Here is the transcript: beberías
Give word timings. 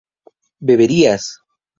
beberías 0.67 1.29